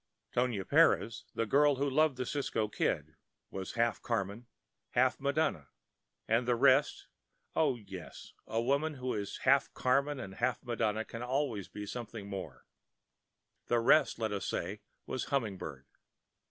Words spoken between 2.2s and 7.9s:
Cisco Kid, was half Carmen, half Madonna, and the rest—oh,